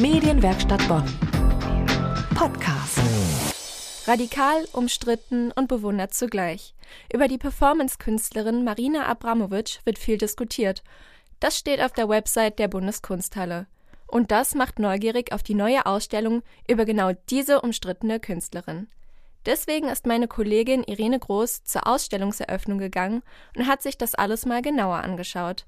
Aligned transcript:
Medienwerkstatt 0.00 0.86
Bonn. 0.86 1.02
Podcast. 2.36 3.00
Radikal, 4.06 4.64
umstritten 4.72 5.50
und 5.50 5.66
bewundert 5.66 6.14
zugleich. 6.14 6.72
Über 7.12 7.26
die 7.26 7.36
Performance-Künstlerin 7.36 8.62
Marina 8.62 9.06
Abramovic 9.06 9.80
wird 9.84 9.98
viel 9.98 10.16
diskutiert. 10.16 10.84
Das 11.40 11.58
steht 11.58 11.80
auf 11.80 11.90
der 11.90 12.08
Website 12.08 12.60
der 12.60 12.68
Bundeskunsthalle. 12.68 13.66
Und 14.06 14.30
das 14.30 14.54
macht 14.54 14.78
neugierig 14.78 15.32
auf 15.32 15.42
die 15.42 15.54
neue 15.54 15.84
Ausstellung 15.84 16.44
über 16.68 16.84
genau 16.84 17.10
diese 17.28 17.60
umstrittene 17.60 18.20
Künstlerin. 18.20 18.86
Deswegen 19.46 19.88
ist 19.88 20.06
meine 20.06 20.28
Kollegin 20.28 20.84
Irene 20.84 21.18
Groß 21.18 21.64
zur 21.64 21.88
Ausstellungseröffnung 21.88 22.78
gegangen 22.78 23.22
und 23.56 23.66
hat 23.66 23.82
sich 23.82 23.98
das 23.98 24.14
alles 24.14 24.46
mal 24.46 24.62
genauer 24.62 24.98
angeschaut. 24.98 25.66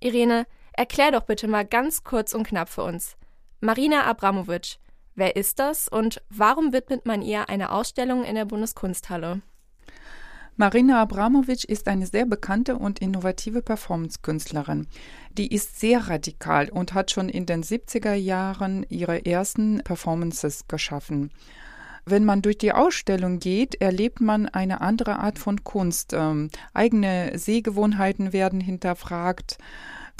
Irene, 0.00 0.46
erklär 0.72 1.12
doch 1.12 1.22
bitte 1.22 1.46
mal 1.46 1.64
ganz 1.64 2.02
kurz 2.02 2.34
und 2.34 2.44
knapp 2.44 2.68
für 2.68 2.82
uns. 2.82 3.16
Marina 3.64 4.06
Abramovic, 4.06 4.78
wer 5.14 5.36
ist 5.36 5.60
das 5.60 5.86
und 5.86 6.20
warum 6.30 6.72
widmet 6.72 7.06
man 7.06 7.22
ihr 7.22 7.48
eine 7.48 7.70
Ausstellung 7.70 8.24
in 8.24 8.34
der 8.34 8.44
Bundeskunsthalle? 8.44 9.40
Marina 10.56 11.00
Abramovic 11.00 11.62
ist 11.62 11.86
eine 11.86 12.08
sehr 12.08 12.26
bekannte 12.26 12.74
und 12.74 12.98
innovative 12.98 13.62
Performance-Künstlerin. 13.62 14.88
Die 15.38 15.54
ist 15.54 15.78
sehr 15.78 16.08
radikal 16.08 16.70
und 16.70 16.92
hat 16.92 17.12
schon 17.12 17.28
in 17.28 17.46
den 17.46 17.62
70er 17.62 18.14
Jahren 18.14 18.84
ihre 18.88 19.24
ersten 19.24 19.80
Performances 19.84 20.66
geschaffen. 20.66 21.30
Wenn 22.04 22.24
man 22.24 22.42
durch 22.42 22.58
die 22.58 22.72
Ausstellung 22.72 23.38
geht, 23.38 23.80
erlebt 23.80 24.20
man 24.20 24.48
eine 24.48 24.80
andere 24.80 25.20
Art 25.20 25.38
von 25.38 25.62
Kunst. 25.62 26.14
Ähm, 26.14 26.50
eigene 26.74 27.38
Sehgewohnheiten 27.38 28.32
werden 28.32 28.60
hinterfragt. 28.60 29.58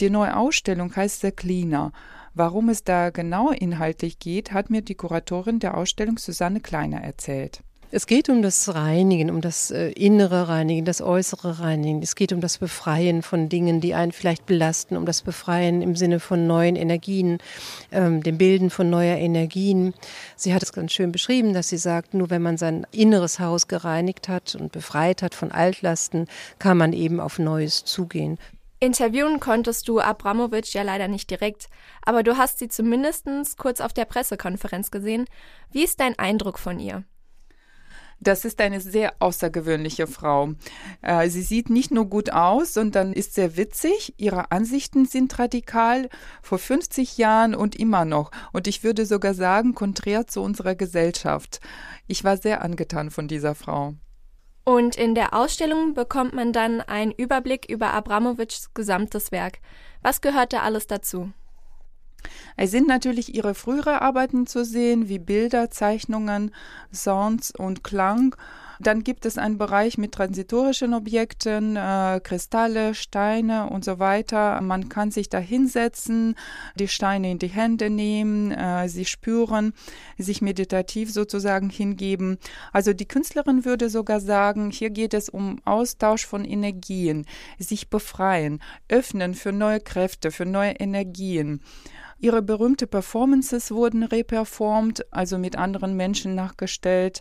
Die 0.00 0.10
neue 0.10 0.36
Ausstellung 0.36 0.94
heißt 0.94 1.20
The 1.20 1.32
Cleaner. 1.32 1.92
Warum 2.34 2.68
es 2.70 2.82
da 2.82 3.10
genau 3.10 3.50
inhaltlich 3.50 4.18
geht, 4.18 4.52
hat 4.52 4.70
mir 4.70 4.82
die 4.82 4.94
Kuratorin 4.94 5.58
der 5.58 5.76
Ausstellung 5.76 6.18
Susanne 6.18 6.60
Kleiner 6.60 7.02
erzählt. 7.02 7.62
Es 7.94 8.06
geht 8.06 8.30
um 8.30 8.40
das 8.40 8.74
Reinigen, 8.74 9.28
um 9.28 9.42
das 9.42 9.70
äh, 9.70 9.90
innere 9.90 10.48
Reinigen, 10.48 10.86
das 10.86 11.02
äußere 11.02 11.58
Reinigen. 11.58 12.00
Es 12.00 12.14
geht 12.14 12.32
um 12.32 12.40
das 12.40 12.56
Befreien 12.56 13.20
von 13.20 13.50
Dingen, 13.50 13.82
die 13.82 13.92
einen 13.92 14.12
vielleicht 14.12 14.46
belasten, 14.46 14.96
um 14.96 15.04
das 15.04 15.20
Befreien 15.20 15.82
im 15.82 15.94
Sinne 15.94 16.18
von 16.18 16.46
neuen 16.46 16.74
Energien, 16.74 17.36
ähm, 17.90 18.22
dem 18.22 18.38
Bilden 18.38 18.70
von 18.70 18.88
neuer 18.88 19.18
Energien. 19.18 19.92
Sie 20.36 20.54
hat 20.54 20.62
es 20.62 20.72
ganz 20.72 20.92
schön 20.92 21.12
beschrieben, 21.12 21.52
dass 21.52 21.68
sie 21.68 21.76
sagt, 21.76 22.14
nur 22.14 22.30
wenn 22.30 22.40
man 22.40 22.56
sein 22.56 22.86
inneres 22.92 23.40
Haus 23.40 23.68
gereinigt 23.68 24.26
hat 24.26 24.54
und 24.54 24.72
befreit 24.72 25.20
hat 25.20 25.34
von 25.34 25.52
Altlasten, 25.52 26.28
kann 26.58 26.78
man 26.78 26.94
eben 26.94 27.20
auf 27.20 27.38
Neues 27.38 27.84
zugehen. 27.84 28.38
Interviewen 28.82 29.38
konntest 29.38 29.86
du 29.86 30.00
Abramovic 30.00 30.74
ja 30.74 30.82
leider 30.82 31.06
nicht 31.06 31.30
direkt, 31.30 31.68
aber 32.04 32.24
du 32.24 32.36
hast 32.36 32.58
sie 32.58 32.66
zumindest 32.66 33.28
kurz 33.56 33.80
auf 33.80 33.92
der 33.92 34.06
Pressekonferenz 34.06 34.90
gesehen. 34.90 35.26
Wie 35.70 35.84
ist 35.84 36.00
dein 36.00 36.18
Eindruck 36.18 36.58
von 36.58 36.80
ihr? 36.80 37.04
Das 38.18 38.44
ist 38.44 38.60
eine 38.60 38.80
sehr 38.80 39.14
außergewöhnliche 39.20 40.08
Frau. 40.08 40.54
Äh, 41.00 41.28
sie 41.28 41.42
sieht 41.42 41.70
nicht 41.70 41.92
nur 41.92 42.06
gut 42.06 42.32
aus, 42.32 42.74
sondern 42.74 43.12
ist 43.12 43.34
sehr 43.34 43.56
witzig. 43.56 44.14
Ihre 44.16 44.50
Ansichten 44.50 45.06
sind 45.06 45.38
radikal 45.38 46.08
vor 46.42 46.58
50 46.58 47.18
Jahren 47.18 47.54
und 47.54 47.76
immer 47.76 48.04
noch. 48.04 48.32
Und 48.52 48.66
ich 48.66 48.82
würde 48.82 49.06
sogar 49.06 49.34
sagen, 49.34 49.76
konträr 49.76 50.26
zu 50.26 50.40
unserer 50.40 50.74
Gesellschaft. 50.74 51.60
Ich 52.08 52.24
war 52.24 52.36
sehr 52.36 52.62
angetan 52.62 53.12
von 53.12 53.28
dieser 53.28 53.54
Frau. 53.54 53.94
Und 54.64 54.96
in 54.96 55.14
der 55.14 55.34
Ausstellung 55.34 55.94
bekommt 55.94 56.34
man 56.34 56.52
dann 56.52 56.80
einen 56.80 57.12
Überblick 57.12 57.68
über 57.68 57.92
Abramovics 57.92 58.72
gesamtes 58.74 59.32
Werk. 59.32 59.58
Was 60.02 60.20
gehört 60.20 60.52
da 60.52 60.60
alles 60.60 60.86
dazu? 60.86 61.32
Es 62.56 62.70
sind 62.70 62.86
natürlich 62.86 63.34
ihre 63.34 63.54
frühere 63.54 64.02
Arbeiten 64.02 64.46
zu 64.46 64.64
sehen, 64.64 65.08
wie 65.08 65.18
Bilder, 65.18 65.70
Zeichnungen, 65.70 66.54
Sounds 66.92 67.50
und 67.50 67.82
Klang. 67.82 68.36
Dann 68.82 69.04
gibt 69.04 69.26
es 69.26 69.38
einen 69.38 69.58
Bereich 69.58 69.96
mit 69.96 70.12
transitorischen 70.12 70.92
Objekten, 70.92 71.76
äh, 71.76 72.20
Kristalle, 72.22 72.94
Steine 72.94 73.70
und 73.70 73.84
so 73.84 74.00
weiter. 74.00 74.60
Man 74.60 74.88
kann 74.88 75.12
sich 75.12 75.28
da 75.28 75.38
hinsetzen, 75.38 76.34
die 76.74 76.88
Steine 76.88 77.30
in 77.30 77.38
die 77.38 77.46
Hände 77.48 77.90
nehmen, 77.90 78.50
äh, 78.50 78.88
sie 78.88 79.04
spüren, 79.04 79.72
sich 80.18 80.42
meditativ 80.42 81.12
sozusagen 81.12 81.70
hingeben. 81.70 82.38
Also 82.72 82.92
die 82.92 83.06
Künstlerin 83.06 83.64
würde 83.64 83.88
sogar 83.88 84.18
sagen, 84.18 84.72
hier 84.72 84.90
geht 84.90 85.14
es 85.14 85.28
um 85.28 85.60
Austausch 85.64 86.26
von 86.26 86.44
Energien, 86.44 87.24
sich 87.60 87.88
befreien, 87.88 88.60
öffnen 88.88 89.34
für 89.34 89.52
neue 89.52 89.78
Kräfte, 89.78 90.32
für 90.32 90.44
neue 90.46 90.72
Energien. 90.72 91.60
Ihre 92.22 92.40
berühmte 92.40 92.86
Performances 92.86 93.72
wurden 93.72 94.04
reperformt, 94.04 95.12
also 95.12 95.38
mit 95.38 95.56
anderen 95.56 95.96
Menschen 95.96 96.36
nachgestellt. 96.36 97.20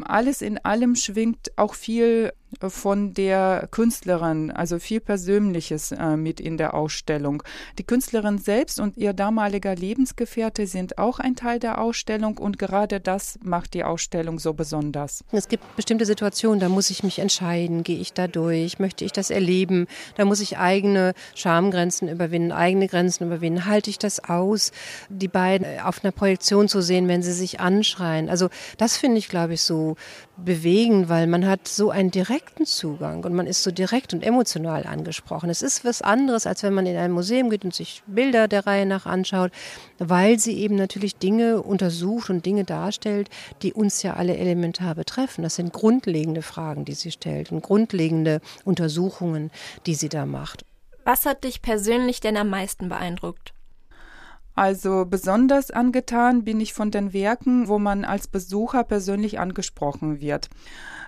Alles 0.00 0.42
in 0.42 0.58
allem 0.58 0.94
schwingt 0.94 1.50
auch 1.56 1.74
viel 1.74 2.32
von 2.68 3.14
der 3.14 3.68
Künstlerin, 3.70 4.50
also 4.50 4.78
viel 4.78 5.00
Persönliches 5.00 5.92
äh, 5.92 6.16
mit 6.16 6.40
in 6.40 6.56
der 6.56 6.74
Ausstellung. 6.74 7.42
Die 7.78 7.84
Künstlerin 7.84 8.38
selbst 8.38 8.80
und 8.80 8.96
ihr 8.96 9.12
damaliger 9.12 9.74
Lebensgefährte 9.74 10.66
sind 10.66 10.98
auch 10.98 11.18
ein 11.18 11.36
Teil 11.36 11.58
der 11.58 11.80
Ausstellung 11.80 12.38
und 12.38 12.58
gerade 12.58 13.00
das 13.00 13.38
macht 13.42 13.74
die 13.74 13.84
Ausstellung 13.84 14.38
so 14.38 14.54
besonders. 14.54 15.24
Es 15.30 15.48
gibt 15.48 15.76
bestimmte 15.76 16.06
Situationen, 16.06 16.60
da 16.60 16.68
muss 16.68 16.90
ich 16.90 17.02
mich 17.02 17.18
entscheiden, 17.18 17.82
gehe 17.82 17.98
ich 17.98 18.12
da 18.12 18.26
durch, 18.26 18.78
möchte 18.78 19.04
ich 19.04 19.12
das 19.12 19.30
erleben, 19.30 19.86
da 20.16 20.24
muss 20.24 20.40
ich 20.40 20.58
eigene 20.58 21.12
Schamgrenzen 21.34 22.08
überwinden, 22.08 22.52
eigene 22.52 22.88
Grenzen 22.88 23.26
überwinden, 23.26 23.66
halte 23.66 23.90
ich 23.90 23.98
das 23.98 24.24
aus, 24.24 24.72
die 25.08 25.28
beiden 25.28 25.80
auf 25.80 26.02
einer 26.02 26.12
Projektion 26.12 26.68
zu 26.68 26.80
sehen, 26.80 27.08
wenn 27.08 27.22
sie 27.22 27.32
sich 27.32 27.60
anschreien. 27.60 28.28
Also 28.28 28.48
das 28.78 28.96
finde 28.96 29.18
ich, 29.18 29.28
glaube 29.28 29.54
ich, 29.54 29.62
so 29.62 29.96
bewegend, 30.44 31.08
weil 31.08 31.26
man 31.26 31.46
hat 31.46 31.66
so 31.66 31.90
einen 31.90 32.10
direkten 32.10 32.64
Zugang 32.64 33.24
und 33.24 33.34
man 33.34 33.46
ist 33.46 33.62
so 33.62 33.70
direkt 33.70 34.14
und 34.14 34.24
emotional 34.24 34.86
angesprochen. 34.86 35.50
Es 35.50 35.62
ist 35.62 35.84
was 35.84 36.00
anderes, 36.02 36.46
als 36.46 36.62
wenn 36.62 36.74
man 36.74 36.86
in 36.86 36.96
ein 36.96 37.10
Museum 37.10 37.50
geht 37.50 37.64
und 37.64 37.74
sich 37.74 38.02
Bilder 38.06 38.48
der 38.48 38.66
Reihe 38.66 38.86
nach 38.86 39.06
anschaut, 39.06 39.50
weil 39.98 40.38
sie 40.38 40.58
eben 40.58 40.76
natürlich 40.76 41.16
Dinge 41.16 41.62
untersucht 41.62 42.30
und 42.30 42.46
Dinge 42.46 42.64
darstellt, 42.64 43.28
die 43.62 43.72
uns 43.72 44.02
ja 44.02 44.14
alle 44.14 44.36
elementar 44.36 44.94
betreffen. 44.94 45.42
Das 45.42 45.56
sind 45.56 45.72
grundlegende 45.72 46.42
Fragen, 46.42 46.84
die 46.84 46.94
sie 46.94 47.10
stellt 47.10 47.50
und 47.50 47.62
grundlegende 47.62 48.40
Untersuchungen, 48.64 49.50
die 49.86 49.94
sie 49.94 50.08
da 50.08 50.24
macht. 50.24 50.64
Was 51.04 51.26
hat 51.26 51.44
dich 51.44 51.62
persönlich 51.62 52.20
denn 52.20 52.36
am 52.36 52.50
meisten 52.50 52.88
beeindruckt? 52.88 53.54
Also 54.58 55.06
besonders 55.08 55.70
angetan 55.70 56.42
bin 56.42 56.60
ich 56.60 56.72
von 56.72 56.90
den 56.90 57.12
Werken, 57.12 57.68
wo 57.68 57.78
man 57.78 58.04
als 58.04 58.26
Besucher 58.26 58.82
persönlich 58.82 59.38
angesprochen 59.38 60.20
wird. 60.20 60.50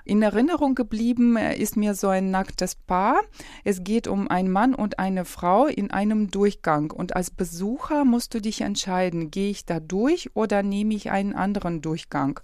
In 0.05 0.23
Erinnerung 0.23 0.77
geblieben 0.77 1.37
ist 1.37 1.77
mir 1.77 1.97
so 1.97 2.07
ein 2.07 2.31
nacktes 2.31 2.77
Paar. 2.77 3.21
Es 3.65 3.83
geht 3.83 4.07
um 4.07 4.29
einen 4.29 4.53
Mann 4.53 4.73
und 4.73 5.01
eine 5.01 5.25
Frau 5.25 5.67
in 5.67 5.91
einem 5.91 6.31
Durchgang. 6.31 6.93
Und 6.93 7.17
als 7.17 7.33
Besucher 7.33 8.05
musst 8.05 8.35
du 8.35 8.41
dich 8.41 8.61
entscheiden, 8.61 9.33
gehe 9.33 9.51
ich 9.51 9.67
da 9.67 9.81
durch 9.81 10.31
oder 10.35 10.63
nehme 10.63 10.95
ich 10.95 11.11
einen 11.11 11.35
anderen 11.35 11.83
Durchgang. 11.83 12.39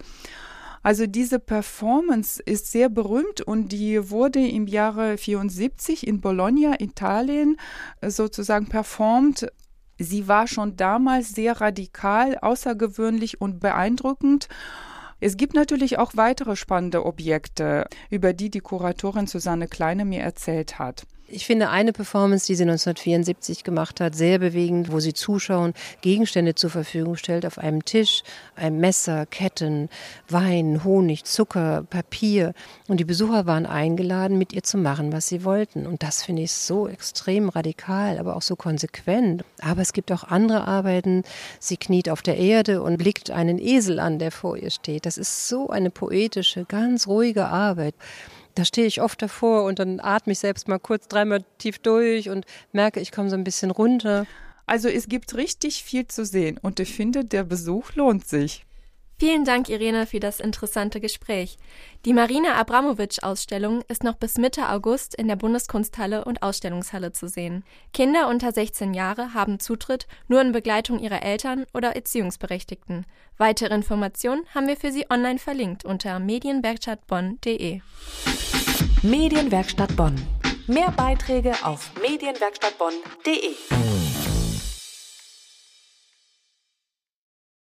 Also 0.83 1.07
diese 1.07 1.39
Performance 1.39 2.43
ist 2.45 2.73
sehr 2.73 2.89
berühmt 2.89 3.43
und 3.43 3.71
die 3.71 4.11
wurde 4.11 4.45
im 4.45 4.67
Jahre 4.67 5.19
74 5.19 6.05
in 6.05 6.21
Bologna, 6.21 6.81
Italien, 6.81 7.59
sozusagen 8.05 8.67
performt 8.69 9.47
Sie 9.99 10.29
war 10.29 10.47
schon 10.47 10.77
damals 10.77 11.31
sehr 11.31 11.61
radikal, 11.61 12.39
außergewöhnlich 12.39 13.41
und 13.41 13.61
beeindruckend. 13.61 14.49
Es 15.21 15.37
gibt 15.37 15.55
natürlich 15.55 15.99
auch 15.99 16.13
weitere 16.15 16.57
spannende 16.57 17.07
Objekte, 17.07 17.87
über 18.11 18.35
die 18.35 18.51
die 18.51 18.61
Kuratorin 18.61 19.27
Susanne 19.27 19.69
Kleine 19.69 20.05
mir 20.05 20.21
erzählt 20.21 20.79
hat. 20.79 21.07
Ich 21.29 21.45
finde 21.45 21.71
eine 21.71 21.93
Performance, 21.93 22.47
die 22.47 22.55
sie 22.55 22.63
1974 22.63 23.65
gemacht 23.65 24.01
hat, 24.01 24.15
sehr 24.15 24.39
bewegend, 24.39 24.93
wo 24.93 25.01
sie 25.01 25.13
Zuschauern 25.13 25.75
Gegenstände 26.01 26.55
zur 26.55 26.71
Verfügung 26.71 27.17
stellt 27.17 27.45
auf 27.45 27.59
einem 27.59 27.85
Tisch, 27.85 28.23
ein 28.55 28.79
Messer, 28.79 29.27
Ketten, 29.27 29.89
Wein, 30.29 30.85
Honig, 30.85 31.25
Zucker, 31.25 31.85
Papier. 31.91 32.55
Und 32.87 33.01
die 33.01 33.05
Besucher 33.05 33.45
waren 33.45 33.67
eingeladen, 33.67 34.39
mit 34.39 34.53
ihr 34.53 34.63
zu 34.63 34.79
machen, 34.79 35.13
was 35.13 35.27
sie 35.27 35.43
wollten. 35.43 35.89
Und 35.89 36.05
das 36.05 36.23
finde 36.23 36.43
ich 36.43 36.53
so 36.53 36.87
extrem 36.87 37.49
radikal, 37.49 38.21
aber 38.21 38.37
auch 38.37 38.43
so 38.43 38.55
konsequent. 38.55 39.43
Aber 39.61 39.83
es 39.83 39.93
gibt 39.93 40.13
auch 40.13 40.23
andere 40.23 40.69
Arbeiten. 40.69 41.25
Sie 41.59 41.77
kniet 41.77 42.09
auf 42.09 42.23
der 42.23 42.37
Erde 42.37 42.83
und 42.83 42.99
blickt 42.99 43.33
einen 43.33 43.59
Esel 43.59 43.99
an, 43.99 44.21
der 44.21 44.31
vor 44.31 44.57
ihr 44.57 44.71
steht. 44.71 45.07
Das 45.07 45.19
ist 45.19 45.49
so 45.49 45.71
eine 45.71 45.91
poetische, 45.91 46.67
ganz 46.67 47.09
ruhige 47.09 47.47
Arbeit 47.47 47.97
da 48.57 48.65
stehe 48.65 48.87
ich 48.87 49.01
oft 49.01 49.23
davor 49.23 49.65
und 49.65 49.79
dann 49.79 50.01
atme 50.01 50.33
ich 50.33 50.41
selbst 50.41 50.67
mal 50.67 50.79
kurz 50.79 51.07
dreimal 51.09 51.45
tief 51.59 51.79
durch 51.79 52.29
und 52.29 52.45
merke, 52.73 53.01
ich 53.01 53.13
komme 53.13 53.31
so 53.31 53.37
ein 53.37 53.45
bisschen 53.45 53.71
runter. 53.71 54.27
Also 54.67 54.89
es 54.89 55.09
gibt 55.09 55.37
richtig 55.37 55.85
viel 55.85 56.09
zu 56.09 56.25
sehen 56.25 56.59
und 56.61 56.81
ich 56.81 56.95
finde, 56.95 57.25
der 57.25 57.45
Besuch 57.45 57.95
lohnt 57.95 58.27
sich. 58.27 58.66
Vielen 59.19 59.45
Dank, 59.45 59.71
Irene, 59.71 60.07
für 60.07 60.21
das 60.21 60.41
interessante 60.41 61.01
Gespräch. 61.01 61.57
Die 62.05 62.13
Marina 62.13 62.55
Abramowitsch-Ausstellung 62.57 63.83
ist 63.89 64.05
noch 64.05 64.17
bis 64.17 64.37
Mitte 64.37 64.69
August 64.69 65.15
in 65.15 65.27
der 65.27 65.37
Bundeskunsthalle 65.37 66.25
und 66.27 66.43
Ausstellungshalle 66.43 67.13
zu 67.13 67.27
sehen. 67.27 67.65
Kinder 67.95 68.29
unter 68.29 68.53
16 68.53 68.93
Jahre 68.93 69.33
haben 69.33 69.59
Zutritt 69.59 70.07
nur 70.29 70.43
in 70.43 70.53
Begleitung 70.53 70.99
ihrer 70.99 71.23
Eltern 71.23 71.65
oder 71.73 71.97
Erziehungsberechtigten. 71.97 73.07
Weitere 73.39 73.75
Informationen 73.75 74.45
haben 74.55 74.69
wir 74.69 74.77
für 74.77 74.93
Sie 74.93 75.07
online 75.11 75.39
verlinkt 75.39 75.87
unter 75.87 76.19
medienwerkstattbonn.de. 76.19 77.81
Medienwerkstatt 79.03 79.97
Bonn. 79.97 80.15
Mehr 80.67 80.91
Beiträge 80.91 81.55
auf 81.63 81.91
medienwerkstattbonn.de. 82.03 83.76